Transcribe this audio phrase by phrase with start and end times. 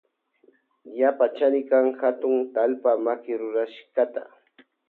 [0.99, 4.21] Yapa chanikan hatun talpa makirurashkata.